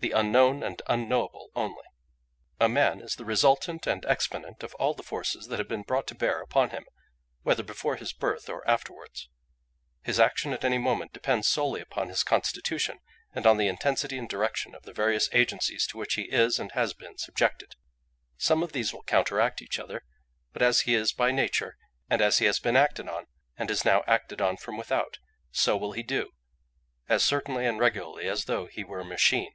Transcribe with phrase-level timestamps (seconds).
[0.00, 1.86] The Unknown and Unknowable only!
[2.60, 6.06] "A man is the resultant and exponent of all the forces that have been brought
[6.08, 6.84] to bear upon him,
[7.40, 9.30] whether before his birth or afterwards.
[10.02, 12.98] His action at any moment depends solely upon his constitution,
[13.34, 16.70] and on the intensity and direction of the various agencies to which he is, and
[16.72, 17.74] has been, subjected.
[18.36, 20.02] Some of these will counteract each other;
[20.52, 21.78] but as he is by nature,
[22.10, 23.24] and as he has been acted on,
[23.56, 25.16] and is now acted on from without,
[25.50, 26.32] so will he do,
[27.08, 29.54] as certainly and regularly as though he were a machine.